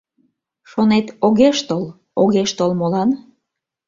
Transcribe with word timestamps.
Шонет: 0.69 1.07
«Огеш 1.25 1.57
тол… 1.67 1.83
Огеш 2.21 2.49
тол 2.57 2.71
молан?» 2.79 3.09